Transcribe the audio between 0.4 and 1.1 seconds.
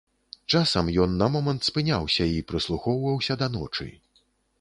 Часам